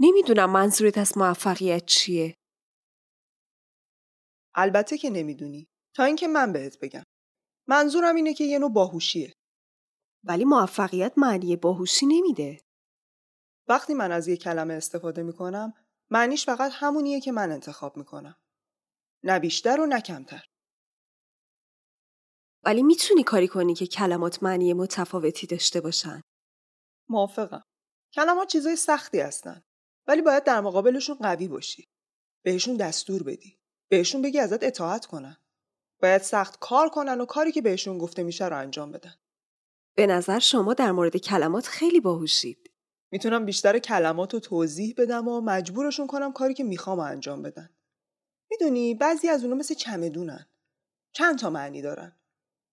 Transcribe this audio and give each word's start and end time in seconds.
نمی‌دونم 0.00 0.50
منظورت 0.50 0.98
از 0.98 1.18
موفقیت 1.18 1.86
چیه. 1.86 2.36
البته 4.54 4.98
که 4.98 5.10
نمی‌دونی. 5.10 5.68
تا 5.96 6.04
اینکه 6.04 6.28
من 6.28 6.52
بهت 6.52 6.78
بگم. 6.78 7.02
منظورم 7.68 8.14
اینه 8.14 8.34
که 8.34 8.44
یه 8.44 8.58
نوع 8.58 8.72
باهوشیه. 8.72 9.32
ولی 10.24 10.44
موفقیت 10.44 11.12
معنی 11.16 11.56
باهوشی 11.56 12.06
نمیده. 12.06 12.60
وقتی 13.68 13.94
من 13.94 14.12
از 14.12 14.28
یه 14.28 14.36
کلمه 14.36 14.74
استفاده 14.74 15.22
می‌کنم 15.22 15.72
معنیش 16.10 16.46
فقط 16.46 16.72
همونیه 16.74 17.20
که 17.20 17.32
من 17.32 17.52
انتخاب 17.52 17.96
می‌کنم. 17.96 18.36
نه 19.24 19.38
بیشتر 19.38 19.80
و 19.80 19.86
نه 19.86 20.00
کمتر. 20.00 20.44
ولی 22.64 22.82
می‌تونی 22.82 23.22
کاری 23.22 23.48
کنی 23.48 23.74
که 23.74 23.86
کلمات 23.86 24.42
معنی 24.42 24.72
متفاوتی 24.72 25.46
داشته 25.46 25.80
باشن. 25.80 26.20
موافقم. 27.08 27.62
کلمات 28.14 28.48
چیزای 28.48 28.76
سختی 28.76 29.20
هستن. 29.20 29.62
ولی 30.06 30.22
باید 30.22 30.44
در 30.44 30.60
مقابلشون 30.60 31.16
قوی 31.16 31.48
باشی. 31.48 31.88
بهشون 32.42 32.76
دستور 32.76 33.22
بدی. 33.22 33.58
بهشون 33.88 34.22
بگی 34.22 34.38
ازت 34.38 34.64
اطاعت 34.64 35.06
کنن. 35.06 35.36
باید 36.02 36.22
سخت 36.22 36.58
کار 36.60 36.88
کنن 36.88 37.20
و 37.20 37.24
کاری 37.24 37.52
که 37.52 37.62
بهشون 37.62 37.98
گفته 37.98 38.22
میشه 38.22 38.48
رو 38.48 38.58
انجام 38.58 38.92
بدن. 38.92 39.14
به 39.96 40.06
نظر 40.06 40.38
شما 40.38 40.74
در 40.74 40.92
مورد 40.92 41.16
کلمات 41.16 41.66
خیلی 41.66 42.00
باهوشید. 42.00 42.70
می‌تونم 43.10 43.44
بیشتر 43.44 43.78
کلمات 43.78 44.34
رو 44.34 44.40
توضیح 44.40 44.94
بدم 44.98 45.28
و 45.28 45.40
مجبورشون 45.40 46.06
کنم 46.06 46.32
کاری 46.32 46.54
که 46.54 46.64
می‌خوام 46.64 46.98
انجام 46.98 47.42
بدن. 47.42 47.70
می‌دونی 48.50 48.94
بعضی 48.94 49.28
از 49.28 49.44
اونا 49.44 49.56
مثل 49.56 49.74
چمدونن. 49.74 50.46
چند 51.12 51.38
تا 51.38 51.50
معنی 51.50 51.82
دارن. 51.82 52.16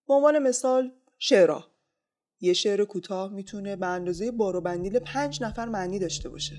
به 0.07 0.13
عنوان 0.13 0.39
مثال 0.39 0.91
شعرها. 1.17 1.71
یه 2.39 2.53
شعر 2.53 2.85
کوتاه 2.85 3.31
می‌تونه 3.33 3.75
به 3.75 3.85
اندازه 3.85 4.31
بارو 4.31 4.61
بندیل 4.61 4.99
پنج 4.99 5.43
نفر 5.43 5.65
معنی 5.65 5.99
داشته 5.99 6.29
باشه. 6.29 6.55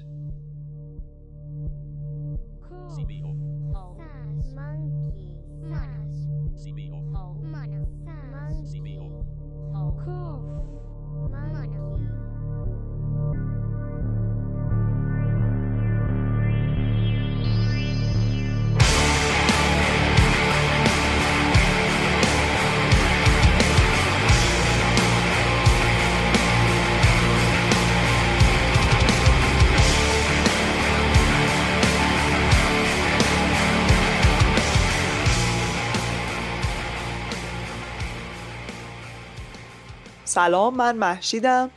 سلام 40.33 40.77
من 40.77 40.97
محشیدم. 40.97 41.71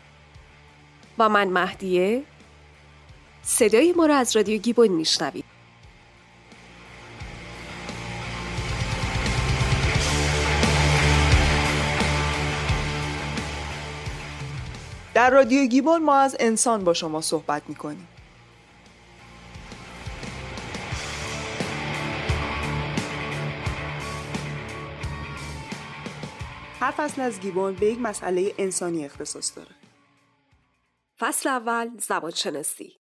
و 1.17 1.29
من 1.29 1.47
مهدیه. 1.47 2.23
صدای 3.43 3.93
ما 3.97 4.05
را 4.05 4.15
از 4.15 4.35
رادیو 4.35 4.61
گیبون 4.61 4.87
میشنوید. 4.87 5.45
در 15.13 15.29
رادیو 15.29 15.65
گیبون 15.65 16.03
ما 16.03 16.15
از 16.17 16.35
انسان 16.39 16.83
با 16.83 16.93
شما 16.93 17.21
صحبت 17.21 17.61
می‌کنیم. 17.67 18.07
هر 26.85 26.91
فصل 26.91 27.21
از 27.21 27.39
گیبون 27.39 27.75
به 27.75 27.85
یک 27.85 27.99
مسئله 27.99 28.55
انسانی 28.57 29.05
اختصاص 29.05 29.57
داره. 29.57 29.75
فصل 31.19 31.49
اول 31.49 31.97
زبان 31.97 32.31
شناسی 32.31 32.99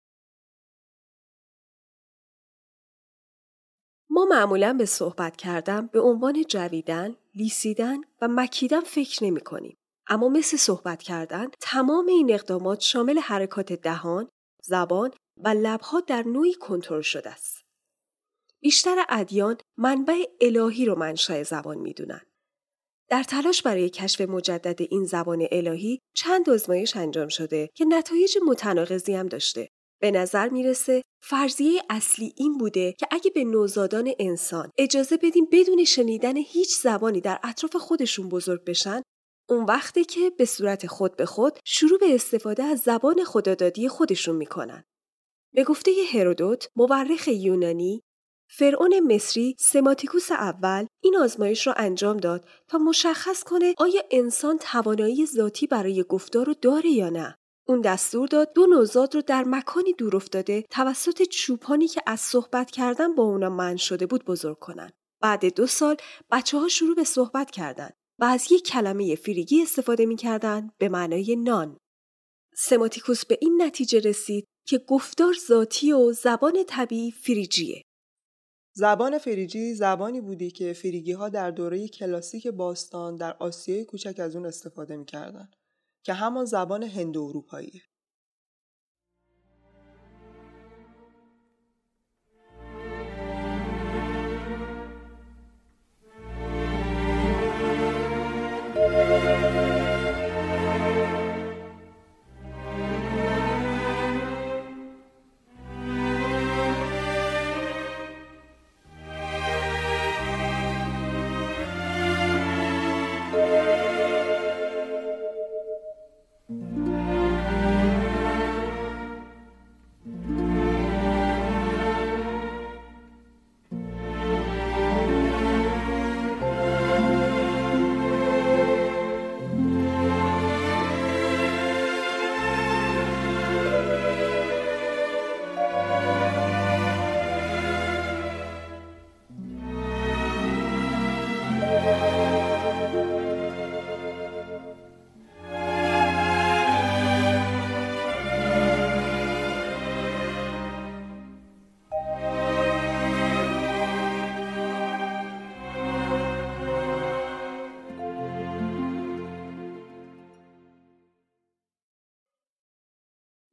ما 4.11 4.25
معمولا 4.25 4.73
به 4.73 4.85
صحبت 4.85 5.37
کردن 5.37 5.87
به 5.87 6.01
عنوان 6.01 6.45
جویدن، 6.49 7.17
لیسیدن 7.35 7.97
و 8.21 8.29
مکیدن 8.31 8.81
فکر 8.81 9.25
نمی 9.25 9.41
کنیم. 9.41 9.77
اما 10.07 10.29
مثل 10.29 10.57
صحبت 10.57 11.03
کردن 11.03 11.47
تمام 11.61 12.07
این 12.07 12.35
اقدامات 12.35 12.81
شامل 12.81 13.19
حرکات 13.19 13.73
دهان، 13.73 14.29
زبان 14.63 15.11
و 15.37 15.49
لبها 15.49 16.01
در 16.01 16.23
نوعی 16.23 16.55
کنترل 16.55 17.03
شده 17.03 17.31
است. 17.31 17.63
بیشتر 18.61 19.05
ادیان 19.09 19.57
منبع 19.77 20.25
الهی 20.41 20.85
رو 20.85 20.99
منشأ 20.99 21.43
زبان 21.43 21.79
می‌دونن. 21.79 22.32
در 23.13 23.23
تلاش 23.23 23.63
برای 23.63 23.91
کشف 23.91 24.21
مجدد 24.21 24.83
این 24.91 25.05
زبان 25.05 25.47
الهی 25.51 25.99
چند 26.17 26.51
آزمایش 26.51 26.97
انجام 26.97 27.29
شده 27.29 27.69
که 27.75 27.85
نتایج 27.85 28.39
متناقضی 28.47 29.15
هم 29.15 29.29
داشته. 29.29 29.69
به 30.01 30.11
نظر 30.11 30.49
می‌رسه 30.49 31.03
فرضیه 31.23 31.83
اصلی 31.91 32.35
این 32.37 32.59
بوده 32.59 32.93
که 32.93 33.07
اگه 33.11 33.31
به 33.31 33.45
نوزادان 33.45 34.13
انسان 34.19 34.71
اجازه 34.79 35.17
بدیم 35.17 35.49
بدون 35.53 35.85
شنیدن 35.85 36.37
هیچ 36.37 36.79
زبانی 36.83 37.21
در 37.21 37.39
اطراف 37.43 37.77
خودشون 37.77 38.29
بزرگ 38.29 38.65
بشن 38.65 39.03
اون 39.49 39.65
وقتی 39.65 40.05
که 40.05 40.31
به 40.31 40.45
صورت 40.45 40.87
خود 40.87 41.17
به 41.17 41.27
خود 41.27 41.59
شروع 41.65 41.99
به 41.99 42.15
استفاده 42.15 42.63
از 42.63 42.81
زبان 42.81 43.25
خدادادی 43.25 43.89
خودشون 43.89 44.37
می‌کنن. 44.37 44.85
به 45.55 45.65
گفته 45.65 45.91
هرودوت 46.13 46.69
مورخ 46.77 47.29
یونانی 47.29 48.03
فرعون 48.55 49.01
مصری 49.01 49.57
سماتیکوس 49.59 50.31
اول 50.31 50.87
این 51.03 51.17
آزمایش 51.17 51.67
را 51.67 51.73
انجام 51.73 52.17
داد 52.17 52.49
تا 52.69 52.79
مشخص 52.79 53.43
کنه 53.43 53.75
آیا 53.79 54.03
انسان 54.11 54.59
توانایی 54.59 55.27
ذاتی 55.27 55.67
برای 55.67 56.03
گفتار 56.03 56.47
رو 56.47 56.55
داره 56.55 56.91
یا 56.91 57.09
نه. 57.09 57.37
اون 57.69 57.81
دستور 57.81 58.29
داد 58.29 58.53
دو 58.55 58.67
نوزاد 58.67 59.15
رو 59.15 59.23
در 59.23 59.45
مکانی 59.45 59.93
دور 59.93 60.17
افتاده 60.17 60.65
توسط 60.71 61.23
چوپانی 61.23 61.89
که 61.89 62.03
از 62.07 62.21
صحبت 62.21 62.71
کردن 62.71 63.15
با 63.15 63.23
اونا 63.23 63.51
من 63.51 63.77
شده 63.77 64.07
بود 64.07 64.25
بزرگ 64.25 64.59
کنن. 64.59 64.91
بعد 65.21 65.55
دو 65.55 65.67
سال 65.67 65.97
بچه 66.31 66.59
ها 66.59 66.69
شروع 66.69 66.95
به 66.95 67.05
صحبت 67.05 67.51
کردند 67.51 67.95
و 68.19 68.25
از 68.25 68.53
یک 68.53 68.67
کلمه 68.67 69.15
فریگی 69.15 69.63
استفاده 69.63 70.07
می‌کردند 70.07 70.73
به 70.79 70.89
معنای 70.89 71.37
نان. 71.37 71.77
سماتیکوس 72.57 73.27
به 73.27 73.39
این 73.41 73.63
نتیجه 73.63 74.01
رسید 74.01 74.47
که 74.67 74.79
گفتار 74.79 75.35
ذاتی 75.49 75.93
و 75.93 76.13
زبان 76.13 76.65
طبیعی 76.67 77.11
فریجیه. 77.11 77.83
زبان 78.75 79.19
فریجی 79.19 79.75
زبانی 79.75 80.21
بودی 80.21 80.51
که 80.51 80.73
فریگی 80.73 81.13
ها 81.13 81.29
در 81.29 81.51
دوره 81.51 81.89
کلاسیک 81.89 82.47
باستان 82.47 83.17
در 83.17 83.37
آسیای 83.41 83.85
کوچک 83.85 84.21
از 84.21 84.37
اون 84.37 84.47
استفاده 84.47 84.97
می‌کردن 84.97 85.51
که 86.03 86.13
همان 86.13 86.45
زبان 86.45 86.83
هند 86.83 87.17
اروپاییه. 87.19 87.83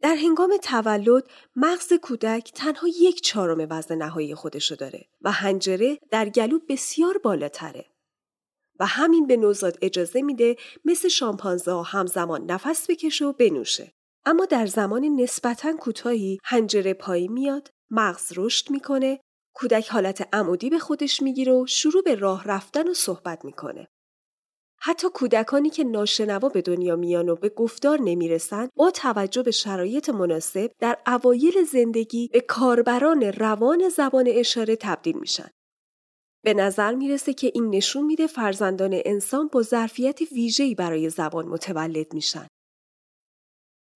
در 0.02 0.16
هنگام 0.16 0.58
تولد 0.64 1.30
مغز 1.56 1.94
کودک 1.94 2.52
تنها 2.56 2.88
یک 2.88 3.22
چهارم 3.22 3.68
وزن 3.70 3.96
نهایی 3.96 4.36
خودشو 4.36 4.76
داره 4.76 5.06
و 5.22 5.32
هنجره 5.32 6.00
در 6.12 6.30
گلو 6.30 6.60
بسیار 6.70 7.18
بالاتره. 7.18 7.86
و 8.80 8.86
همین 8.86 9.28
به 9.28 9.38
نوزاد 9.38 9.78
اجازه 9.82 10.22
میده 10.22 10.56
مثل 10.86 11.08
شامپانزه 11.08 11.84
همزمان 11.84 12.52
نفس 12.52 12.90
بکشه 12.90 13.26
و 13.26 13.34
بنوشه. 13.34 13.94
اما 14.26 14.46
در 14.46 14.66
زمان 14.66 15.06
نسبتا 15.06 15.74
کوتاهی 15.74 16.40
هنجره 16.44 16.94
پایی 16.94 17.28
میاد، 17.28 17.72
مغز 17.92 18.34
رشد 18.36 18.72
می‌کنه، 18.72 19.20
کودک 19.56 19.90
حالت 19.90 20.36
عمودی 20.36 20.70
به 20.70 20.80
خودش 20.80 21.22
می‌گیره 21.22 21.54
و 21.54 21.66
شروع 21.66 22.04
به 22.04 22.16
راه 22.16 22.44
رفتن 22.44 22.88
و 22.88 22.94
صحبت 22.94 23.46
می‌کنه. 23.46 23.88
حتی 24.82 25.08
کودکانی 25.14 25.70
که 25.70 25.84
ناشنوا 25.84 26.50
به 26.50 26.62
دنیا 26.62 26.96
میان 26.96 27.30
و 27.30 27.36
به 27.36 27.50
گفتار 27.50 28.02
نمی‌رسن 28.02 28.70
با 28.76 28.92
توجه 28.92 29.44
به 29.44 29.52
شرایط 29.52 30.10
مناسب 30.10 30.72
در 30.80 30.98
اوایل 31.08 31.64
زندگی 31.64 32.30
به 32.34 32.42
کاربران 32.42 33.24
روان 33.24 33.90
زبان 33.90 34.26
اشاره 34.28 34.76
تبدیل 34.76 35.18
میشن. 35.18 35.50
به 36.44 36.54
نظر 36.54 36.96
می‌رسه 36.96 37.34
که 37.34 37.52
این 37.54 37.70
نشون 37.70 38.06
میده 38.06 38.28
فرزندان 38.28 39.02
انسان 39.06 39.48
با 39.48 39.62
ظرفیت 39.62 40.20
ویژه‌ای 40.32 40.76
برای 40.76 41.10
زبان 41.10 41.46
متولد 41.46 42.14
میشن. 42.14 42.48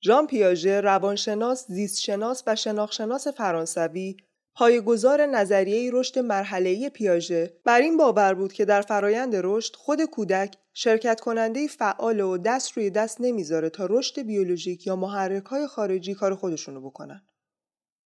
ژان 0.06 0.27
پیاژه 0.27 0.81
روانشناس، 0.81 1.65
زیستشناس 1.68 2.44
و 2.47 2.56
شناخشناس 2.56 3.27
فرانسوی 3.27 4.18
پایگزار 4.55 5.25
نظریه 5.25 5.91
رشد 5.94 6.19
مرحله‌ای 6.19 6.89
پیاژه 6.89 7.57
بر 7.65 7.81
این 7.81 7.97
باور 7.97 8.33
بود 8.33 8.53
که 8.53 8.65
در 8.65 8.81
فرایند 8.81 9.35
رشد 9.35 9.75
خود 9.75 10.05
کودک 10.05 10.55
شرکت 10.73 11.21
کننده 11.21 11.67
فعال 11.67 12.19
و 12.19 12.38
دست 12.38 12.71
روی 12.71 12.89
دست 12.89 13.21
نمی‌ذاره 13.21 13.69
تا 13.69 13.85
رشد 13.89 14.21
بیولوژیک 14.21 14.88
یا 14.88 14.95
محرک 14.95 15.45
های 15.45 15.67
خارجی 15.67 16.13
کار 16.13 16.35
خودشونو 16.35 16.81
بکنن. 16.81 17.27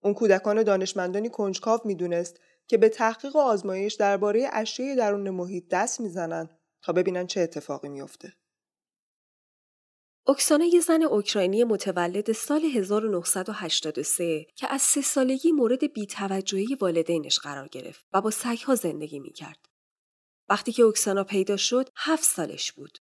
اون 0.03 0.15
کودکان 0.15 0.63
دانشمندانی 0.63 1.29
کنجکاو 1.29 1.81
می‌دونست 1.85 2.41
که 2.67 2.79
به 2.79 2.89
تحقیق 2.89 3.37
و 3.37 3.39
آزمایش 3.39 3.95
درباره 3.95 4.49
اشیای 4.53 4.97
درون 4.97 5.31
محیط 5.31 5.65
دست 5.71 6.01
می‌زنن 6.01 6.49
تا 6.83 6.93
ببینن 6.93 7.27
چه 7.27 7.41
اتفاقی 7.41 7.89
میافته. 7.89 8.33
اوکسانا 10.31 10.65
یه 10.65 10.81
زن 10.81 11.03
اوکراینی 11.03 11.65
متولد 11.65 12.33
سال 12.33 12.65
1983 12.65 14.47
که 14.57 14.73
از 14.73 14.83
سه 14.83 15.01
سالگی 15.01 15.53
مورد 15.53 15.93
بیتوجهی 15.93 16.75
والدینش 16.81 17.39
قرار 17.39 17.69
گرفت 17.69 18.07
و 18.13 18.21
با 18.21 18.31
سگها 18.31 18.75
زندگی 18.75 19.19
می‌کرد. 19.19 19.67
وقتی 20.49 20.73
که 20.73 20.83
اوکسانا 20.83 21.25
پیدا 21.25 21.57
شد 21.57 21.89
هفت 21.97 22.25
سالش 22.25 22.73
بود. 22.73 22.99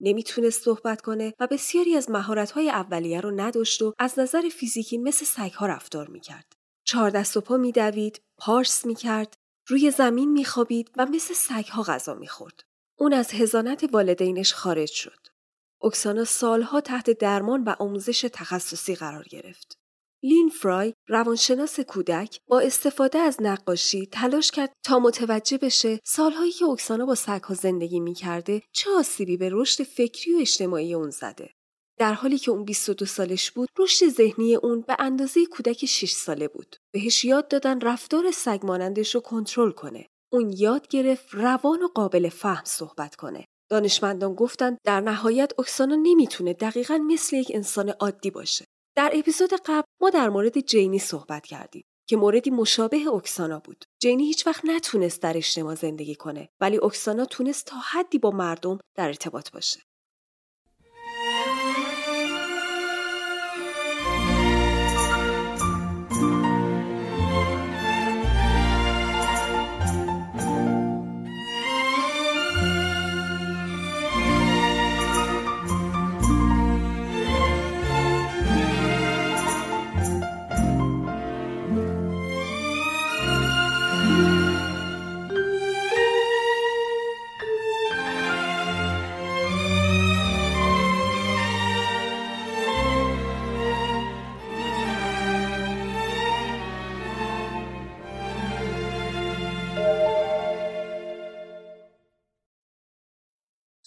نمی‌تونست 0.00 0.62
صحبت 0.62 1.00
کنه 1.00 1.34
و 1.40 1.46
بسیاری 1.46 1.96
از 1.96 2.10
مهارت‌های 2.10 2.70
اولیه 2.70 3.20
رو 3.20 3.40
نداشت 3.40 3.82
و 3.82 3.94
از 3.98 4.18
نظر 4.18 4.48
فیزیکی 4.48 4.98
مثل 4.98 5.24
سگها 5.24 5.66
رفتار 5.66 6.08
می‌کرد. 6.08 6.52
چهار 6.84 7.10
دست 7.10 7.36
و 7.36 7.40
پا 7.40 7.56
میدوید، 7.56 8.20
پارس 8.38 8.86
می‌کرد، 8.86 9.34
روی 9.68 9.90
زمین 9.90 10.32
میخوابید 10.32 10.90
و 10.96 11.06
مثل 11.06 11.34
سگها 11.34 11.82
غذا 11.82 12.14
می‌خورد. 12.14 12.60
اون 12.98 13.12
از 13.12 13.32
هزانت 13.32 13.88
والدینش 13.92 14.54
خارج 14.54 14.90
شد. 14.90 15.37
اکسانا 15.82 16.24
سالها 16.24 16.80
تحت 16.80 17.10
درمان 17.10 17.64
و 17.64 17.74
آموزش 17.78 18.20
تخصصی 18.32 18.94
قرار 18.94 19.24
گرفت. 19.24 19.78
لین 20.22 20.48
فرای 20.48 20.94
روانشناس 21.08 21.80
کودک 21.80 22.40
با 22.48 22.60
استفاده 22.60 23.18
از 23.18 23.36
نقاشی 23.40 24.06
تلاش 24.06 24.50
کرد 24.50 24.72
تا 24.84 24.98
متوجه 24.98 25.58
بشه 25.58 26.00
سالهایی 26.04 26.52
که 26.52 26.64
اکسانا 26.64 27.06
با 27.06 27.14
سگها 27.14 27.54
زندگی 27.54 28.00
می‌کرده 28.00 28.62
چه 28.72 28.90
آسیبی 28.90 29.36
به 29.36 29.48
رشد 29.52 29.84
فکری 29.84 30.34
و 30.34 30.38
اجتماعی 30.38 30.94
اون 30.94 31.10
زده. 31.10 31.50
در 31.98 32.12
حالی 32.12 32.38
که 32.38 32.50
اون 32.50 32.64
22 32.64 33.06
سالش 33.06 33.50
بود 33.50 33.68
رشد 33.78 34.08
ذهنی 34.08 34.54
اون 34.54 34.80
به 34.80 34.96
اندازه 34.98 35.46
کودک 35.46 35.86
6 35.86 36.12
ساله 36.12 36.48
بود. 36.48 36.76
بهش 36.92 37.24
یاد 37.24 37.48
دادن 37.48 37.80
رفتار 37.80 38.30
سگ 38.30 38.60
مانندش 38.62 39.14
رو 39.14 39.20
کنترل 39.20 39.70
کنه. 39.70 40.06
اون 40.32 40.52
یاد 40.56 40.88
گرفت 40.88 41.34
روان 41.34 41.82
و 41.82 41.88
قابل 41.88 42.28
فهم 42.28 42.64
صحبت 42.64 43.16
کنه. 43.16 43.44
دانشمندان 43.70 44.34
گفتند 44.34 44.78
در 44.84 45.00
نهایت 45.00 45.52
اکسانا 45.58 45.94
نمی‌تونه 46.02 46.52
دقیقا 46.52 46.98
مثل 46.98 47.36
یک 47.36 47.52
انسان 47.54 47.88
عادی 47.88 48.30
باشه. 48.30 48.64
در 48.96 49.10
اپیزود 49.14 49.50
قبل 49.66 49.86
ما 50.00 50.10
در 50.10 50.28
مورد 50.28 50.60
جینی 50.60 50.98
صحبت 50.98 51.46
کردیم 51.46 51.84
که 52.08 52.16
موردی 52.16 52.50
مشابه 52.50 53.08
اکسانا 53.14 53.58
بود. 53.58 53.84
جینی 54.02 54.26
هیچ 54.26 54.46
وقت 54.46 54.64
نتونست 54.64 55.22
در 55.22 55.36
اجتماع 55.36 55.74
زندگی 55.74 56.14
کنه 56.14 56.48
ولی 56.60 56.78
اکسانا 56.82 57.24
تونست 57.24 57.66
تا 57.66 57.76
حدی 57.76 58.18
با 58.18 58.30
مردم 58.30 58.78
در 58.96 59.06
ارتباط 59.06 59.50
باشه. 59.50 59.80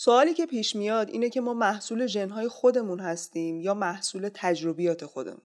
سوالی 0.03 0.33
که 0.33 0.45
پیش 0.45 0.75
میاد 0.75 1.09
اینه 1.09 1.30
که 1.30 1.42
ما 1.42 1.53
محصول 1.53 2.06
ژنهای 2.06 2.48
خودمون 2.48 3.00
هستیم 3.00 3.62
یا 3.62 3.74
محصول 3.74 4.30
تجربیات 4.33 5.06
خودمون. 5.06 5.42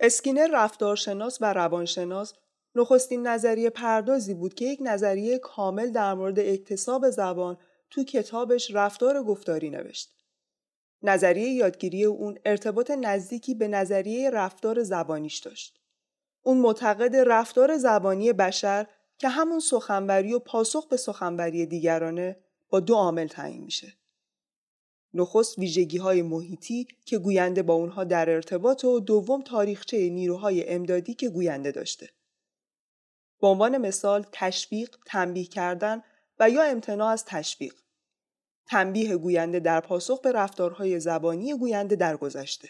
اسکینر 0.00 0.48
رفتارشناس 0.52 1.38
و 1.40 1.52
روانشناس 1.52 2.34
نخستین 2.74 3.26
نظریه 3.26 3.70
پردازی 3.70 4.34
بود 4.34 4.54
که 4.54 4.64
یک 4.64 4.78
نظریه 4.82 5.38
کامل 5.38 5.90
در 5.90 6.14
مورد 6.14 6.38
اکتساب 6.38 7.10
زبان 7.10 7.58
تو 7.90 8.04
کتابش 8.04 8.70
رفتار 8.74 9.22
گفتاری 9.22 9.70
نوشت. 9.70 10.14
نظریه 11.02 11.48
یادگیری 11.48 12.04
اون 12.04 12.38
ارتباط 12.44 12.90
نزدیکی 12.90 13.54
به 13.54 13.68
نظریه 13.68 14.30
رفتار 14.30 14.82
زبانیش 14.82 15.38
داشت. 15.38 15.80
اون 16.42 16.58
معتقد 16.58 17.16
رفتار 17.16 17.76
زبانی 17.76 18.32
بشر 18.32 18.86
که 19.18 19.28
همون 19.28 19.60
سخنوری 19.60 20.32
و 20.32 20.38
پاسخ 20.38 20.88
به 20.88 20.96
سخنوری 20.96 21.66
دیگرانه 21.66 22.36
با 22.68 22.80
دو 22.80 22.94
عامل 22.94 23.26
تعیین 23.26 23.62
میشه. 23.64 23.92
نخست 25.14 25.58
ویژگی 25.58 25.98
های 25.98 26.22
محیطی 26.22 26.88
که 27.04 27.18
گوینده 27.18 27.62
با 27.62 27.74
اونها 27.74 28.04
در 28.04 28.30
ارتباط 28.30 28.84
و 28.84 29.00
دوم 29.00 29.42
تاریخچه 29.42 30.10
نیروهای 30.10 30.68
امدادی 30.68 31.14
که 31.14 31.28
گوینده 31.28 31.72
داشته. 31.72 32.10
به 33.40 33.46
عنوان 33.46 33.78
مثال 33.78 34.26
تشویق، 34.32 34.96
تنبیه 35.06 35.44
کردن 35.44 36.02
و 36.38 36.50
یا 36.50 36.62
امتناع 36.62 37.08
از 37.08 37.24
تشویق. 37.24 37.74
تنبیه 38.66 39.16
گوینده 39.16 39.60
در 39.60 39.80
پاسخ 39.80 40.20
به 40.20 40.32
رفتارهای 40.32 41.00
زبانی 41.00 41.58
گوینده 41.58 41.96
در 41.96 42.16
گذشته. 42.16 42.68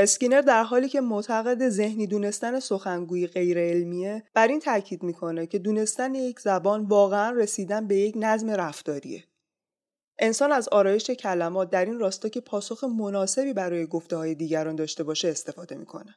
اسکینر 0.00 0.40
در 0.40 0.62
حالی 0.62 0.88
که 0.88 1.00
معتقد 1.00 1.68
ذهنی 1.68 2.06
دونستن 2.06 2.60
سخنگویی 2.60 3.26
غیر 3.26 3.58
علمیه 3.58 4.24
بر 4.34 4.48
این 4.48 4.60
تاکید 4.60 5.02
می‌کنه 5.02 5.46
که 5.46 5.58
دونستن 5.58 6.14
یک 6.14 6.40
زبان 6.40 6.84
واقعا 6.84 7.30
رسیدن 7.30 7.86
به 7.86 7.96
یک 7.96 8.14
نظم 8.18 8.50
رفتاریه. 8.50 9.24
انسان 10.18 10.52
از 10.52 10.68
آرایش 10.68 11.10
کلمات 11.10 11.70
در 11.70 11.84
این 11.84 11.98
راستا 11.98 12.28
که 12.28 12.40
پاسخ 12.40 12.84
مناسبی 12.84 13.52
برای 13.52 13.86
گفته 13.86 14.16
های 14.16 14.34
دیگران 14.34 14.76
داشته 14.76 15.04
باشه 15.04 15.28
استفاده 15.28 15.74
می‌کنه. 15.76 16.16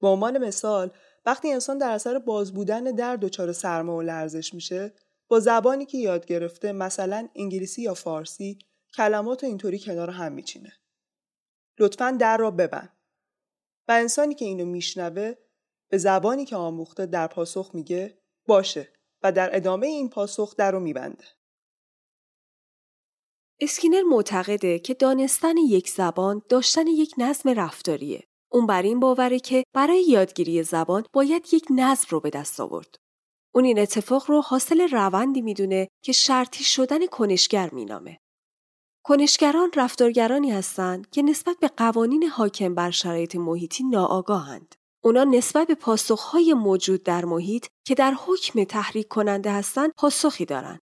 به 0.00 0.08
عنوان 0.08 0.38
مثال 0.38 0.90
وقتی 1.26 1.52
انسان 1.52 1.78
در 1.78 1.90
اثر 1.90 2.18
باز 2.18 2.54
بودن 2.54 2.84
در 2.84 3.16
دچار 3.16 3.52
سرما 3.52 3.96
و 3.96 4.02
لرزش 4.02 4.54
میشه 4.54 4.92
با 5.28 5.40
زبانی 5.40 5.86
که 5.86 5.98
یاد 5.98 6.26
گرفته 6.26 6.72
مثلا 6.72 7.28
انگلیسی 7.36 7.82
یا 7.82 7.94
فارسی 7.94 8.58
کلمات 8.96 9.44
اینطوری 9.44 9.78
کنار 9.78 10.10
هم 10.10 10.32
میچینه. 10.32 10.72
لطفا 11.78 12.16
در 12.20 12.36
را 12.36 12.50
ببند. 12.50 12.96
و 13.88 13.92
انسانی 13.92 14.34
که 14.34 14.44
اینو 14.44 14.64
میشنوه 14.64 15.34
به 15.88 15.98
زبانی 15.98 16.44
که 16.44 16.56
آموخته 16.56 17.06
در 17.06 17.26
پاسخ 17.26 17.70
میگه 17.74 18.18
باشه 18.46 18.92
و 19.22 19.32
در 19.32 19.56
ادامه 19.56 19.86
این 19.86 20.10
پاسخ 20.10 20.56
در 20.56 20.72
رو 20.72 20.80
میبنده. 20.80 21.24
اسکینر 23.60 24.02
معتقده 24.02 24.78
که 24.78 24.94
دانستن 24.94 25.56
یک 25.56 25.90
زبان 25.90 26.42
داشتن 26.48 26.86
یک 26.86 27.14
نظم 27.18 27.48
رفتاریه. 27.48 28.24
اون 28.52 28.66
بر 28.66 28.82
این 28.82 29.00
باوره 29.00 29.38
که 29.38 29.64
برای 29.74 30.02
یادگیری 30.02 30.62
زبان 30.62 31.04
باید 31.12 31.46
یک 31.52 31.64
نظم 31.70 32.06
رو 32.10 32.20
به 32.20 32.30
دست 32.30 32.60
آورد. 32.60 32.96
اون 33.54 33.64
این 33.64 33.78
اتفاق 33.78 34.30
رو 34.30 34.40
حاصل 34.40 34.88
روندی 34.88 35.42
می‌دونه 35.42 35.88
که 36.04 36.12
شرطی 36.12 36.64
شدن 36.64 37.06
کنشگر 37.06 37.70
مینامه. 37.74 38.18
کنشگران 39.04 39.70
رفتارگرانی 39.76 40.50
هستند 40.50 41.10
که 41.10 41.22
نسبت 41.22 41.56
به 41.60 41.68
قوانین 41.68 42.22
حاکم 42.22 42.74
بر 42.74 42.90
شرایط 42.90 43.36
محیطی 43.36 43.84
ناآگاهند. 43.84 44.74
اونا 45.04 45.24
نسبت 45.24 45.66
به 45.66 45.74
پاسخهای 45.74 46.54
موجود 46.54 47.02
در 47.02 47.24
محیط 47.24 47.66
که 47.86 47.94
در 47.94 48.14
حکم 48.26 48.64
تحریک 48.64 49.08
کننده 49.08 49.52
هستند 49.52 49.92
پاسخی 49.96 50.44
دارند. 50.44 50.80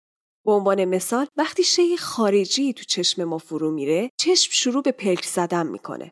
به 0.46 0.52
عنوان 0.52 0.84
مثال 0.84 1.26
وقتی 1.37 1.64
شی 1.64 1.96
خارجی 1.96 2.72
تو 2.72 2.84
چشم 2.84 3.25
ما 3.25 3.38
فرو 3.38 3.70
میره 3.70 4.10
چشم 4.20 4.50
شروع 4.52 4.82
به 4.82 4.92
پلک 4.92 5.25
زدن 5.25 5.66
می‌کنه 5.66 6.10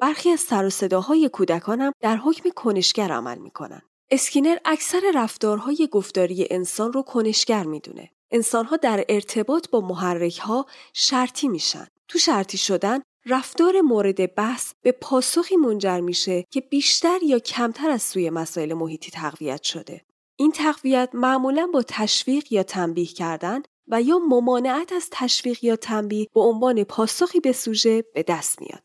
برخی 0.00 0.30
از 0.30 0.40
سر 0.40 0.66
و 0.66 0.70
صداهای 0.70 1.28
کودکان 1.28 1.80
هم 1.80 1.92
در 2.00 2.16
حکم 2.16 2.50
کنشگر 2.56 3.12
عمل 3.12 3.38
می‌کنن 3.38 3.82
اسکینر 4.10 4.56
اکثر 4.64 5.12
رفتارهای 5.14 5.88
گفتاری 5.92 6.46
انسان 6.50 6.92
رو 6.92 7.02
کنشگر 7.02 7.64
می‌دونه 7.64 8.10
انسانها 8.30 8.76
در 8.76 9.04
ارتباط 9.08 9.70
با 9.70 9.80
محرک 9.80 10.38
ها 10.38 10.66
شرطی 10.92 11.48
میشن 11.48 11.86
تو 12.08 12.18
شرطی 12.18 12.58
شدن 12.58 13.00
رفتار 13.26 13.80
مورد 13.80 14.34
بحث 14.34 14.72
به 14.82 14.92
پاسخی 14.92 15.56
منجر 15.56 16.00
میشه 16.00 16.44
که 16.50 16.60
بیشتر 16.60 17.18
یا 17.22 17.38
کمتر 17.38 17.90
از 17.90 18.02
سوی 18.02 18.30
مسائل 18.30 18.74
محیطی 18.74 19.10
تقویت 19.10 19.62
شده 19.62 20.00
این 20.36 20.52
تقویت 20.52 21.10
معمولا 21.14 21.66
با 21.66 21.82
تشویق 21.88 22.52
یا 22.52 22.62
تنبیه 22.62 23.06
کردن 23.06 23.62
و 23.88 24.02
یا 24.02 24.18
ممانعت 24.18 24.92
از 24.92 25.08
تشویق 25.12 25.64
یا 25.64 25.76
تنبیه 25.76 26.26
به 26.34 26.40
عنوان 26.40 26.84
پاسخی 26.84 27.40
به 27.40 27.52
سوژه 27.52 28.04
به 28.14 28.22
دست 28.22 28.60
میاد. 28.60 28.82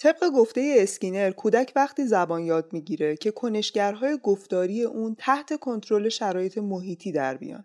طبق 0.00 0.30
گفته 0.30 0.74
اسکینر 0.78 1.30
کودک 1.30 1.72
وقتی 1.76 2.06
زبان 2.06 2.42
یاد 2.42 2.72
می‌گیره 2.72 3.16
که 3.16 3.30
کنشگرهای 3.30 4.18
گفتاری 4.22 4.82
اون 4.82 5.14
تحت 5.18 5.60
کنترل 5.60 6.08
شرایط 6.08 6.58
محیطی 6.58 7.12
در 7.12 7.36
بیان. 7.36 7.64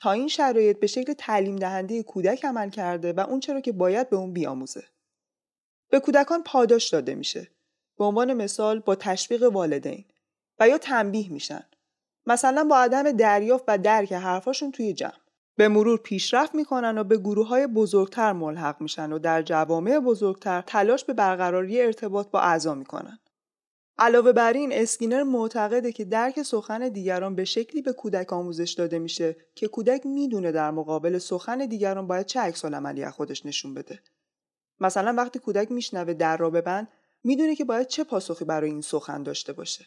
تا 0.00 0.12
این 0.12 0.28
شرایط 0.28 0.80
به 0.80 0.86
شکل 0.86 1.12
تعلیم 1.12 1.56
دهنده 1.56 2.02
کودک 2.02 2.44
عمل 2.44 2.70
کرده 2.70 3.12
و 3.12 3.20
اون 3.20 3.40
چرا 3.40 3.60
که 3.60 3.72
باید 3.72 4.10
به 4.10 4.16
اون 4.16 4.32
بیاموزه. 4.32 4.84
به 5.90 6.00
کودکان 6.00 6.42
پاداش 6.42 6.88
داده 6.88 7.14
میشه. 7.14 7.48
به 7.98 8.04
عنوان 8.04 8.34
مثال 8.34 8.78
با 8.78 8.94
تشویق 8.94 9.42
والدین 9.42 10.04
و 10.60 10.68
یا 10.68 10.78
تنبیه 10.78 11.32
میشن. 11.32 11.64
مثلا 12.26 12.64
با 12.64 12.78
عدم 12.78 13.12
دریافت 13.12 13.64
و 13.68 13.78
درک 13.78 14.12
حرفاشون 14.12 14.72
توی 14.72 14.92
جمع. 14.92 15.12
به 15.56 15.68
مرور 15.68 15.98
پیشرفت 15.98 16.54
می‌کنن 16.54 16.98
و 16.98 17.04
به 17.04 17.18
گروه 17.18 17.48
های 17.48 17.66
بزرگتر 17.66 18.32
ملحق 18.32 18.80
میشن 18.80 19.12
و 19.12 19.18
در 19.18 19.42
جوامع 19.42 19.98
بزرگتر 19.98 20.62
تلاش 20.66 21.04
به 21.04 21.12
برقراری 21.12 21.82
ارتباط 21.82 22.30
با 22.30 22.40
اعضا 22.40 22.74
می‌کنن. 22.74 23.18
علاوه 24.02 24.32
بر 24.32 24.52
این 24.52 24.72
اسکینر 24.72 25.22
معتقده 25.22 25.92
که 25.92 26.04
درک 26.04 26.42
سخن 26.42 26.88
دیگران 26.88 27.34
به 27.34 27.44
شکلی 27.44 27.82
به 27.82 27.92
کودک 27.92 28.32
آموزش 28.32 28.72
داده 28.72 28.98
میشه 28.98 29.36
که 29.54 29.68
کودک 29.68 30.06
می‌دونه 30.06 30.52
در 30.52 30.70
مقابل 30.70 31.18
سخن 31.18 31.58
دیگران 31.58 32.06
باید 32.06 32.26
چه 32.26 32.40
عکس 32.40 32.64
عملی 32.64 33.04
از 33.04 33.12
خودش 33.12 33.46
نشون 33.46 33.74
بده. 33.74 34.00
مثلا 34.80 35.14
وقتی 35.16 35.38
کودک 35.38 35.72
میشنوه 35.72 36.14
در 36.14 36.36
را 36.36 36.50
ببند 36.50 36.88
می‌دونه 37.24 37.54
که 37.54 37.64
باید 37.64 37.86
چه 37.86 38.04
پاسخی 38.04 38.44
برای 38.44 38.70
این 38.70 38.80
سخن 38.80 39.22
داشته 39.22 39.52
باشه. 39.52 39.86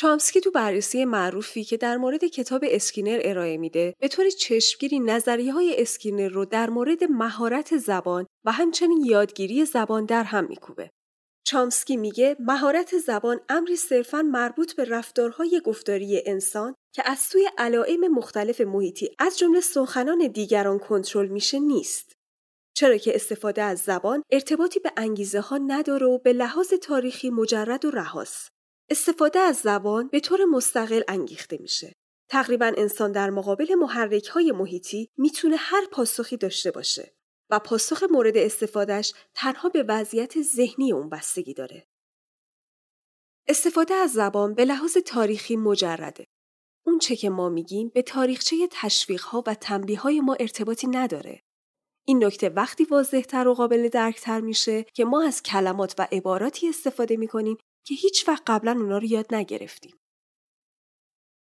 چامسکی 0.00 0.40
تو 0.40 0.50
بررسی 0.50 1.04
معروفی 1.04 1.64
که 1.64 1.76
در 1.76 1.96
مورد 1.96 2.24
کتاب 2.24 2.64
اسکینر 2.66 3.20
ارائه 3.24 3.56
میده 3.56 3.94
به 4.00 4.08
طور 4.08 4.30
چشمگیری 4.30 5.00
نظریه 5.00 5.52
های 5.52 5.82
اسکینر 5.82 6.28
رو 6.28 6.44
در 6.44 6.70
مورد 6.70 7.04
مهارت 7.04 7.76
زبان 7.76 8.26
و 8.44 8.52
همچنین 8.52 9.04
یادگیری 9.04 9.64
زبان 9.64 10.04
در 10.04 10.24
هم 10.24 10.46
میکوبه. 10.48 10.90
چامسکی 11.46 11.96
میگه 11.96 12.36
مهارت 12.40 12.98
زبان 12.98 13.40
امری 13.48 13.76
صرفا 13.76 14.22
مربوط 14.22 14.72
به 14.72 14.84
رفتارهای 14.84 15.60
گفتاری 15.64 16.22
انسان 16.26 16.74
که 16.94 17.02
از 17.10 17.18
سوی 17.18 17.48
علائم 17.58 18.08
مختلف 18.08 18.60
محیطی 18.60 19.10
از 19.18 19.38
جمله 19.38 19.60
سخنان 19.60 20.26
دیگران 20.26 20.78
کنترل 20.78 21.28
میشه 21.28 21.58
نیست. 21.58 22.12
چرا 22.76 22.96
که 22.96 23.14
استفاده 23.14 23.62
از 23.62 23.78
زبان 23.78 24.22
ارتباطی 24.30 24.80
به 24.80 24.92
انگیزه 24.96 25.40
ها 25.40 25.58
نداره 25.58 26.06
و 26.06 26.18
به 26.18 26.32
لحاظ 26.32 26.72
تاریخی 26.82 27.30
مجرد 27.30 27.84
و 27.84 27.90
رهاست. 27.90 28.57
استفاده 28.90 29.38
از 29.38 29.56
زبان 29.56 30.08
به 30.08 30.20
طور 30.20 30.44
مستقل 30.44 31.02
انگیخته 31.08 31.58
میشه. 31.60 31.92
تقریبا 32.30 32.72
انسان 32.76 33.12
در 33.12 33.30
مقابل 33.30 33.74
محرک 33.74 34.26
های 34.26 34.52
محیطی 34.52 35.08
می‌تونه 35.16 35.56
هر 35.56 35.86
پاسخی 35.92 36.36
داشته 36.36 36.70
باشه 36.70 37.14
و 37.50 37.58
پاسخ 37.58 38.02
مورد 38.10 38.36
استفادهش 38.36 39.12
تنها 39.34 39.68
به 39.68 39.84
وضعیت 39.88 40.42
ذهنی 40.42 40.92
اون 40.92 41.08
بستگی 41.08 41.54
داره. 41.54 41.86
استفاده 43.48 43.94
از 43.94 44.12
زبان 44.12 44.54
به 44.54 44.64
لحاظ 44.64 44.96
تاریخی 44.96 45.56
مجرده. 45.56 46.24
اون 46.86 46.98
چه 46.98 47.16
که 47.16 47.30
ما 47.30 47.48
میگیم 47.48 47.88
به 47.88 48.02
تاریخچه 48.02 48.68
تشویق 48.70 49.22
ها 49.22 49.44
و 49.46 49.54
تنبیه 49.54 50.00
های 50.00 50.20
ما 50.20 50.36
ارتباطی 50.40 50.86
نداره. 50.86 51.40
این 52.06 52.24
نکته 52.24 52.48
وقتی 52.48 52.84
واضحتر 52.84 53.48
و 53.48 53.54
قابل 53.54 53.88
درکتر 53.88 54.40
میشه 54.40 54.84
که 54.94 55.04
ما 55.04 55.22
از 55.22 55.42
کلمات 55.42 55.94
و 55.98 56.08
عباراتی 56.12 56.68
استفاده 56.68 57.16
می‌کنیم 57.16 57.56
که 57.84 57.94
هیچ 57.94 58.28
وقت 58.28 58.42
قبلا 58.46 58.72
اونا 58.72 58.98
رو 58.98 59.04
یاد 59.04 59.34
نگرفتیم. 59.34 59.94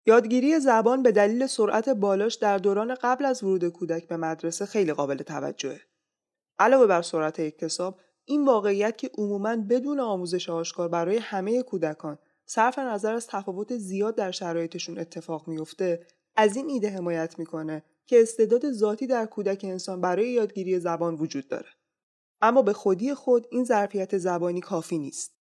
یادگیری 0.06 0.60
زبان 0.60 1.04
به 1.04 1.12
دلیل 1.12 1.48
سرعت 1.48 1.90
بالاش 1.90 2.36
در 2.36 2.58
دوران 2.58 2.96
قبل 2.96 3.26
از 3.26 3.44
ورود 3.44 3.70
کودک 3.70 4.08
به 4.08 4.18
مدرسه 4.18 4.66
خیلی 4.66 4.94
قابل 4.94 5.18
توجهه. 5.18 5.82
علاوه 6.60 6.88
بر 6.88 7.02
سرعت 7.02 7.40
اکتساب، 7.40 8.00
این 8.26 8.46
واقعیت 8.46 8.98
که 8.98 9.12
عموماً 9.18 9.56
بدون 9.56 10.00
آموزش 10.00 10.50
آشکار 10.50 10.88
برای 10.88 11.18
همه 11.18 11.64
کودکان 11.64 12.18
صرف 12.46 12.80
نظر 12.80 13.14
از 13.14 13.28
تفاوت 13.28 13.78
زیاد 13.78 14.16
در 14.16 14.32
شرایطشون 14.32 15.00
اتفاق 15.00 15.48
میفته، 15.48 16.08
از 16.36 16.56
این 16.56 16.70
ایده 16.70 16.90
حمایت 16.90 17.40
می‌کنه 17.40 17.84
که 18.06 18.22
استعداد 18.22 18.72
ذاتی 18.72 19.08
در 19.08 19.26
کودک 19.26 19.62
انسان 19.64 20.02
برای 20.02 20.30
یادگیری 20.30 20.80
زبان 20.80 21.16
وجود 21.16 21.48
داره. 21.48 21.70
اما 22.42 22.62
به 22.62 22.74
خودی 22.74 23.14
خود 23.14 23.48
این 23.52 23.64
ظرفیت 23.64 24.18
زبانی 24.18 24.62
کافی 24.62 24.98
نیست. 24.98 25.35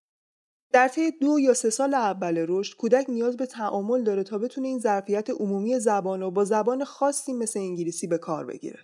در 0.71 0.87
طی 0.87 1.11
دو 1.11 1.39
یا 1.39 1.53
سه 1.53 1.69
سال 1.69 1.93
اول 1.93 2.45
رشد 2.49 2.77
کودک 2.77 3.05
نیاز 3.09 3.37
به 3.37 3.45
تعامل 3.45 4.03
داره 4.03 4.23
تا 4.23 4.37
بتونه 4.37 4.67
این 4.67 4.79
ظرفیت 4.79 5.29
عمومی 5.29 5.79
زبان 5.79 6.21
رو 6.21 6.31
با 6.31 6.45
زبان 6.45 6.83
خاصی 6.83 7.33
مثل 7.33 7.59
انگلیسی 7.59 8.07
به 8.07 8.17
کار 8.17 8.45
بگیره. 8.45 8.79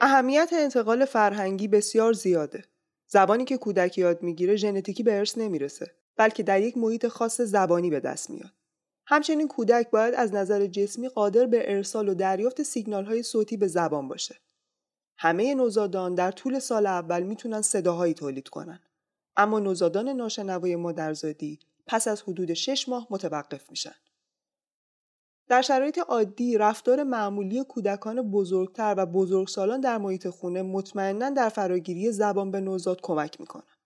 اهمیت 0.00 0.50
انتقال 0.52 1.04
فرهنگی 1.04 1.68
بسیار 1.68 2.12
زیاده. 2.12 2.64
زبانی 3.06 3.44
که 3.44 3.56
کودک 3.56 3.98
یاد 3.98 4.22
می‌گیره 4.22 4.56
ژنتیکی 4.56 5.02
به 5.02 5.18
ارث 5.18 5.38
نمی‌رسه 5.38 5.94
بلکه 6.16 6.42
در 6.42 6.62
یک 6.62 6.78
محیط 6.78 7.06
خاص 7.06 7.40
زبانی 7.40 7.90
به 7.90 8.00
دست 8.00 8.30
میاد. 8.30 8.52
همچنین 9.06 9.48
کودک 9.48 9.90
باید 9.90 10.14
از 10.14 10.34
نظر 10.34 10.66
جسمی 10.66 11.08
قادر 11.08 11.46
به 11.46 11.72
ارسال 11.72 12.08
و 12.08 12.14
دریافت 12.14 12.62
سیگنال 12.62 13.04
های 13.04 13.22
صوتی 13.22 13.56
به 13.56 13.66
زبان 13.66 14.08
باشه. 14.08 14.36
همه 15.18 15.54
نوزادان 15.54 16.14
در 16.14 16.30
طول 16.30 16.58
سال 16.58 16.86
اول 16.86 17.22
می‌تونن 17.22 17.62
صداهایی 17.62 18.14
تولید 18.14 18.48
کنن. 18.48 18.80
اما 19.36 19.58
نوزادان 19.58 20.08
ناشنوای 20.08 20.76
مادرزادی 20.76 21.58
پس 21.86 22.08
از 22.08 22.22
حدود 22.22 22.54
6 22.54 22.88
ماه 22.88 23.06
متوقف 23.10 23.70
میشن. 23.70 23.94
در 25.48 25.62
شرایط 25.62 25.98
عادی 25.98 26.58
رفتار 26.58 27.02
معمولی 27.02 27.64
کودکان 27.64 28.30
بزرگتر 28.30 28.94
و 28.98 29.06
بزرگسالان 29.06 29.80
در 29.80 29.98
محیط 29.98 30.28
خونه 30.28 30.62
مطمئنا 30.62 31.30
در 31.30 31.48
فراگیری 31.48 32.12
زبان 32.12 32.50
به 32.50 32.60
نوزاد 32.60 33.00
کمک 33.00 33.40
می‌کنن. 33.40 33.79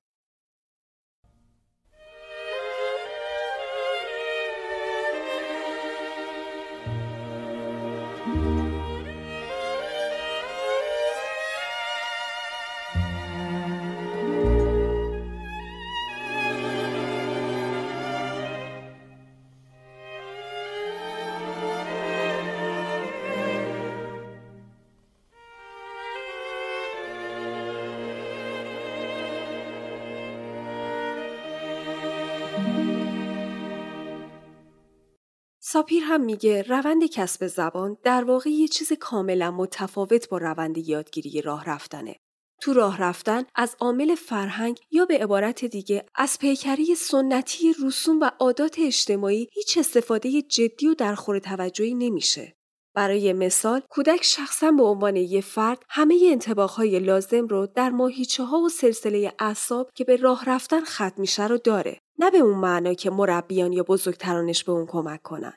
ساپیر 35.74 36.02
هم 36.02 36.20
میگه 36.20 36.62
روند 36.62 37.06
کسب 37.06 37.46
زبان 37.46 37.96
در 38.02 38.24
واقع 38.24 38.50
یه 38.50 38.68
چیز 38.68 38.92
کاملا 38.92 39.50
متفاوت 39.50 40.28
با 40.28 40.38
روند 40.38 40.78
یادگیری 40.78 41.42
راه 41.42 41.64
رفتنه. 41.64 42.16
تو 42.60 42.72
راه 42.72 43.02
رفتن 43.02 43.44
از 43.54 43.76
عامل 43.80 44.14
فرهنگ 44.14 44.80
یا 44.90 45.04
به 45.04 45.18
عبارت 45.18 45.64
دیگه 45.64 46.06
از 46.14 46.38
پیکری 46.38 46.94
سنتی 46.94 47.74
رسوم 47.84 48.20
و 48.20 48.30
عادات 48.38 48.76
اجتماعی 48.78 49.48
هیچ 49.52 49.78
استفاده 49.78 50.42
جدی 50.42 50.88
و 50.88 50.94
درخور 50.94 51.38
توجهی 51.38 51.94
نمیشه. 51.94 52.56
برای 52.94 53.32
مثال 53.32 53.82
کودک 53.90 54.22
شخصا 54.22 54.70
به 54.70 54.82
عنوان 54.82 55.16
یه 55.16 55.40
فرد 55.40 55.82
همه 55.88 56.28
انتباههای 56.30 56.98
لازم 56.98 57.46
رو 57.46 57.66
در 57.66 57.90
ماهیچه 57.90 58.44
ها 58.44 58.58
و 58.58 58.68
سلسله 58.68 59.32
اعصاب 59.38 59.90
که 59.94 60.04
به 60.04 60.16
راه 60.16 60.44
رفتن 60.44 60.84
ختم 60.84 61.14
میشه 61.16 61.46
رو 61.46 61.58
داره 61.58 61.98
نه 62.18 62.30
به 62.30 62.38
اون 62.38 62.58
معنا 62.58 62.94
که 62.94 63.10
مربیان 63.10 63.72
یا 63.72 63.82
بزرگترانش 63.82 64.64
به 64.64 64.72
اون 64.72 64.86
کمک 64.86 65.22
کنن 65.22 65.54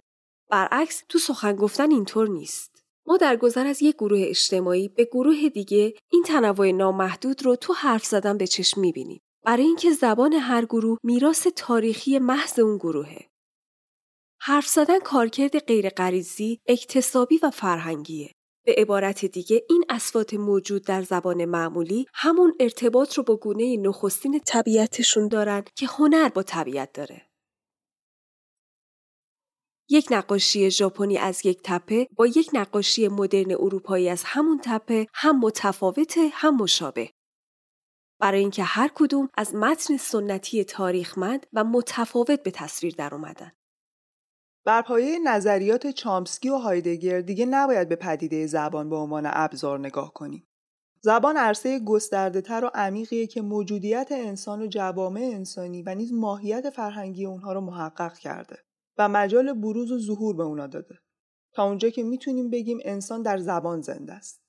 برعکس 0.49 1.03
تو 1.09 1.19
سخن 1.19 1.55
گفتن 1.55 1.91
اینطور 1.91 2.29
نیست 2.29 2.83
ما 3.07 3.17
در 3.17 3.35
گذر 3.35 3.67
از 3.67 3.81
یک 3.81 3.95
گروه 3.95 4.19
اجتماعی 4.23 4.87
به 4.87 5.05
گروه 5.05 5.49
دیگه 5.49 5.93
این 6.11 6.23
تنوع 6.23 6.71
نامحدود 6.71 7.45
رو 7.45 7.55
تو 7.55 7.73
حرف 7.73 8.05
زدن 8.05 8.37
به 8.37 8.47
چشم 8.47 8.81
می‌بینیم 8.81 9.21
برای 9.45 9.63
اینکه 9.63 9.91
زبان 9.91 10.33
هر 10.33 10.65
گروه 10.65 10.97
میراث 11.03 11.47
تاریخی 11.55 12.19
محض 12.19 12.59
اون 12.59 12.77
گروهه 12.77 13.29
حرف 14.41 14.67
زدن 14.67 14.99
کارکرد 14.99 15.59
غیرغریزی، 15.59 16.59
اکتسابی 16.67 17.39
و 17.43 17.49
فرهنگیه. 17.49 18.31
به 18.65 18.75
عبارت 18.77 19.25
دیگه 19.25 19.65
این 19.69 19.83
اسوات 19.89 20.33
موجود 20.33 20.85
در 20.85 21.01
زبان 21.01 21.45
معمولی 21.45 22.05
همون 22.13 22.53
ارتباط 22.59 23.13
رو 23.13 23.23
با 23.23 23.35
گونه 23.35 23.77
نخستین 23.77 24.39
طبیعتشون 24.45 25.27
دارن 25.27 25.63
که 25.75 25.87
هنر 25.87 26.29
با 26.29 26.43
طبیعت 26.43 26.93
داره. 26.93 27.26
یک 29.89 30.07
نقاشی 30.11 30.71
ژاپنی 30.71 31.17
از 31.17 31.45
یک 31.45 31.61
تپه 31.63 32.07
با 32.15 32.27
یک 32.27 32.49
نقاشی 32.53 33.07
مدرن 33.07 33.51
اروپایی 33.51 34.09
از 34.09 34.23
همون 34.25 34.59
تپه 34.63 35.07
هم 35.13 35.39
متفاوته 35.39 36.29
هم 36.33 36.57
مشابه. 36.57 37.09
برای 38.19 38.39
اینکه 38.39 38.63
هر 38.63 38.91
کدوم 38.95 39.29
از 39.33 39.55
متن 39.55 39.97
سنتی 39.97 40.63
تاریخمند 40.63 41.45
و 41.53 41.63
متفاوت 41.63 42.43
به 42.43 42.51
تصویر 42.51 42.95
در 42.97 43.15
اومدن. 43.15 43.51
بر 44.65 44.81
پایه 44.81 45.19
نظریات 45.19 45.87
چامسکی 45.87 46.49
و 46.49 46.55
هایدگر 46.55 47.21
دیگه 47.21 47.45
نباید 47.45 47.89
به 47.89 47.95
پدیده 47.95 48.47
زبان 48.47 48.89
به 48.89 48.95
عنوان 48.95 49.23
ابزار 49.25 49.79
نگاه 49.79 50.13
کنیم. 50.13 50.47
زبان 51.01 51.37
عرصه 51.37 51.79
گسترده 51.79 52.41
تر 52.41 52.65
و 52.65 52.71
عمیقیه 52.73 53.27
که 53.27 53.41
موجودیت 53.41 54.07
انسان 54.11 54.61
و 54.61 54.67
جوامع 54.67 55.21
انسانی 55.33 55.83
و 55.83 55.95
نیز 55.95 56.13
ماهیت 56.13 56.69
فرهنگی 56.69 57.25
اونها 57.25 57.53
رو 57.53 57.61
محقق 57.61 58.17
کرده 58.17 58.66
و 58.97 59.09
مجال 59.09 59.53
بروز 59.53 59.91
و 59.91 59.99
ظهور 59.99 60.35
به 60.35 60.43
اونا 60.43 60.67
داده. 60.67 60.99
تا 61.51 61.63
اونجا 61.63 61.89
که 61.89 62.03
می‌تونیم 62.03 62.49
بگیم 62.49 62.79
انسان 62.81 63.21
در 63.21 63.37
زبان 63.37 63.81
زنده 63.81 64.13
است. 64.13 64.41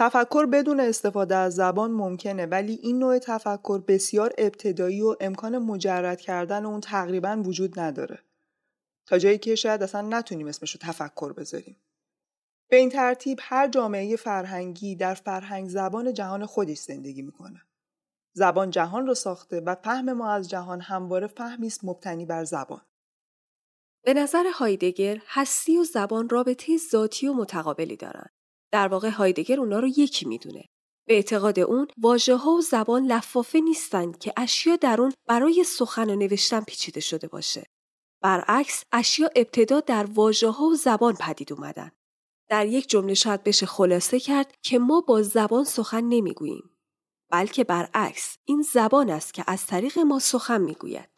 تفکر 0.00 0.46
بدون 0.46 0.80
استفاده 0.80 1.36
از 1.36 1.54
زبان 1.54 1.90
ممکنه 1.90 2.46
ولی 2.46 2.78
این 2.82 2.98
نوع 2.98 3.18
تفکر 3.18 3.78
بسیار 3.78 4.32
ابتدایی 4.38 5.02
و 5.02 5.16
امکان 5.20 5.58
مجرد 5.58 6.20
کردن 6.20 6.64
اون 6.64 6.80
تقریبا 6.80 7.42
وجود 7.44 7.80
نداره. 7.80 8.18
تا 9.06 9.18
جایی 9.18 9.38
که 9.38 9.54
شاید 9.54 9.82
اصلا 9.82 10.00
نتونیم 10.00 10.46
اسمش 10.46 10.70
رو 10.70 10.78
تفکر 10.82 11.32
بذاریم. 11.32 11.76
به 12.68 12.76
این 12.76 12.88
ترتیب 12.88 13.38
هر 13.42 13.68
جامعه 13.68 14.16
فرهنگی 14.16 14.96
در 14.96 15.14
فرهنگ 15.14 15.68
زبان 15.68 16.12
جهان 16.12 16.46
خودش 16.46 16.78
زندگی 16.78 17.22
می‌کنه. 17.22 17.62
زبان 18.32 18.70
جهان 18.70 19.06
رو 19.06 19.14
ساخته 19.14 19.60
و 19.60 19.74
فهم 19.74 20.12
ما 20.12 20.32
از 20.32 20.50
جهان 20.50 20.80
همواره 20.80 21.26
فهمی 21.26 21.66
است 21.66 21.84
مبتنی 21.84 22.26
بر 22.26 22.44
زبان. 22.44 22.82
به 24.04 24.14
نظر 24.14 24.44
هایدگر 24.54 25.18
هستی 25.26 25.78
و 25.78 25.84
زبان 25.84 26.28
رابطه 26.28 26.76
ذاتی 26.90 27.28
و 27.28 27.32
متقابلی 27.32 27.96
دارند. 27.96 28.39
در 28.72 28.88
واقع 28.88 29.10
هایدگر 29.10 29.60
اونا 29.60 29.78
رو 29.80 29.88
یکی 29.88 30.26
می‌دونه. 30.26 30.64
به 31.08 31.14
اعتقاد 31.14 31.60
اون 31.60 31.86
واژه 31.98 32.36
ها 32.36 32.50
و 32.50 32.60
زبان 32.60 33.06
لفافه 33.06 33.60
نیستند 33.60 34.18
که 34.18 34.32
اشیا 34.36 34.76
در 34.76 35.00
اون 35.00 35.12
برای 35.28 35.64
سخن 35.64 36.10
و 36.10 36.16
نوشتن 36.16 36.60
پیچیده 36.60 37.00
شده 37.00 37.28
باشه. 37.28 37.66
برعکس 38.22 38.84
اشیا 38.92 39.30
ابتدا 39.36 39.80
در 39.80 40.04
واژه 40.04 40.48
ها 40.50 40.64
و 40.64 40.74
زبان 40.74 41.14
پدید 41.14 41.52
اومدن. 41.52 41.90
در 42.48 42.66
یک 42.66 42.88
جمله 42.88 43.14
شاید 43.14 43.44
بشه 43.44 43.66
خلاصه 43.66 44.20
کرد 44.20 44.54
که 44.62 44.78
ما 44.78 45.00
با 45.00 45.22
زبان 45.22 45.64
سخن 45.64 46.04
نمی‌گوییم. 46.04 46.70
بلکه 47.30 47.64
برعکس 47.64 48.36
این 48.44 48.62
زبان 48.62 49.10
است 49.10 49.34
که 49.34 49.44
از 49.46 49.66
طریق 49.66 49.98
ما 49.98 50.18
سخن 50.18 50.60
می‌گوید. 50.60 51.09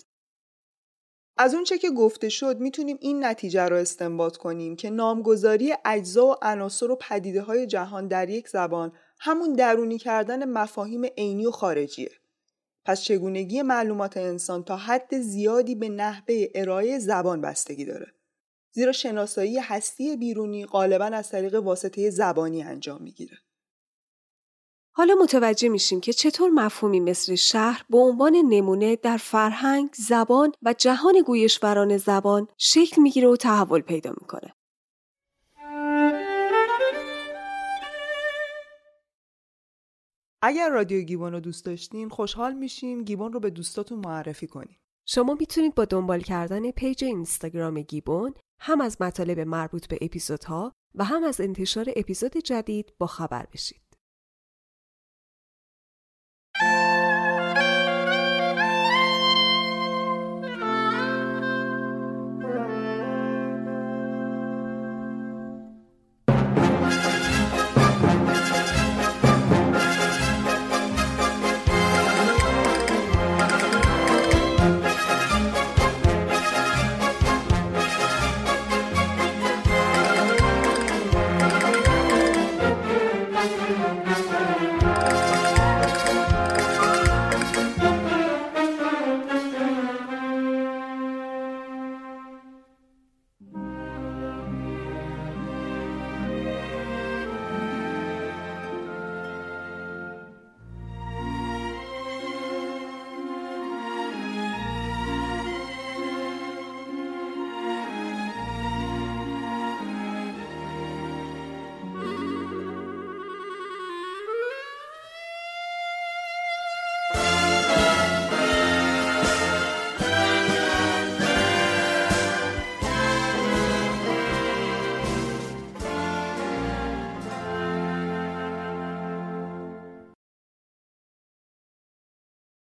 از 1.42 1.54
اونچه 1.54 1.78
که 1.78 1.90
گفته 1.90 2.28
شد 2.28 2.60
می‌تونیم 2.60 2.98
این 3.00 3.24
نتیجه 3.24 3.68
را 3.68 3.78
استنباط 3.78 4.36
کنیم 4.36 4.76
که 4.76 4.90
نامگذاری 4.90 5.74
اجزا 5.84 6.26
و 6.26 6.34
عناصر 6.42 6.90
و 6.90 6.96
پدیده 6.96 7.42
های 7.42 7.66
جهان 7.66 8.08
در 8.08 8.28
یک 8.28 8.48
زبان 8.48 8.92
همون 9.20 9.52
درونی 9.52 9.98
کردن 9.98 10.44
مفاهیم 10.44 11.04
عینی 11.04 11.46
و 11.46 11.50
خارجیه. 11.50 12.10
پس 12.84 13.02
چگونگی 13.02 13.62
معلومات 13.62 14.16
انسان 14.16 14.64
تا 14.64 14.76
حد 14.76 15.20
زیادی 15.20 15.74
به 15.74 15.88
نحوه 15.88 16.46
ارائه 16.54 16.98
زبان 16.98 17.40
بستگی 17.40 17.84
داره. 17.84 18.06
زیرا 18.72 18.92
شناسایی 18.92 19.58
هستی 19.58 20.16
بیرونی 20.16 20.66
غالبا 20.66 21.04
از 21.04 21.30
طریق 21.30 21.54
واسطه 21.54 22.10
زبانی 22.10 22.62
انجام 22.62 23.02
می‌گیره. 23.02 23.36
حالا 24.94 25.14
متوجه 25.14 25.68
میشیم 25.68 26.00
که 26.00 26.12
چطور 26.12 26.50
مفهومی 26.50 27.00
مثل 27.00 27.34
شهر 27.34 27.84
به 27.90 27.98
عنوان 27.98 28.36
نمونه 28.36 28.96
در 28.96 29.16
فرهنگ، 29.16 29.90
زبان 29.94 30.52
و 30.62 30.74
جهان 30.78 31.14
گویشوران 31.26 31.96
زبان 31.96 32.48
شکل 32.58 33.02
می‌گیره 33.02 33.28
و 33.28 33.36
تحول 33.36 33.80
پیدا 33.80 34.10
می‌کنه. 34.20 34.54
اگر 40.42 40.70
رادیو 40.70 41.02
گیبون 41.02 41.32
رو 41.32 41.40
دوست 41.40 41.64
داشتین 41.64 42.08
خوشحال 42.08 42.52
میشیم 42.52 43.04
گیبون 43.04 43.32
رو 43.32 43.40
به 43.40 43.50
دوستاتون 43.50 43.98
معرفی 43.98 44.46
کنیم. 44.46 44.78
شما 45.06 45.34
می‌تونید 45.34 45.74
با 45.74 45.84
دنبال 45.84 46.20
کردن 46.20 46.70
پیج 46.70 47.04
اینستاگرام 47.04 47.80
گیبون 47.80 48.34
هم 48.58 48.80
از 48.80 49.02
مطالب 49.02 49.40
مربوط 49.40 49.86
به 49.86 49.98
اپیزودها 50.00 50.72
و 50.94 51.04
هم 51.04 51.24
از 51.24 51.40
انتشار 51.40 51.86
اپیزود 51.96 52.36
جدید 52.36 52.92
با 52.98 53.06
خبر 53.06 53.46
بشید. 53.52 53.81